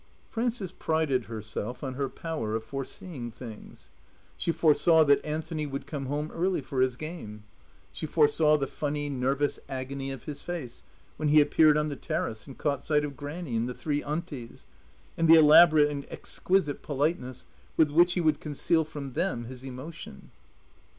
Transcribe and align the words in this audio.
Frances 0.31 0.71
prided 0.71 1.25
herself 1.25 1.83
on 1.83 1.93
her 1.93 2.09
power 2.09 2.55
of 2.55 2.63
foreseeing 2.63 3.29
things. 3.29 3.91
She 4.35 4.51
foresaw 4.51 5.03
that 5.05 5.23
Anthony 5.23 5.67
would 5.67 5.85
come 5.85 6.07
home 6.07 6.31
early 6.33 6.61
for 6.61 6.81
his 6.81 6.95
game. 6.95 7.43
She 7.91 8.07
foresaw 8.07 8.57
the 8.57 8.65
funny, 8.65 9.11
nervous 9.11 9.59
agony 9.69 10.09
of 10.09 10.23
his 10.23 10.41
face 10.41 10.83
when 11.17 11.29
he 11.29 11.39
appeared 11.39 11.77
on 11.77 11.89
the 11.89 11.95
terrace 11.95 12.47
and 12.47 12.57
caught 12.57 12.83
sight 12.83 13.05
of 13.05 13.15
Grannie 13.15 13.55
and 13.55 13.69
the 13.69 13.75
three 13.75 14.01
Aunties, 14.03 14.65
and 15.19 15.27
the 15.27 15.35
elaborate 15.37 15.91
and 15.91 16.07
exquisite 16.09 16.81
politeness 16.81 17.45
with 17.77 17.91
which 17.91 18.13
he 18.13 18.21
would 18.21 18.39
conceal 18.41 18.83
from 18.83 19.13
them 19.13 19.43
his 19.45 19.61
emotion. 19.61 20.31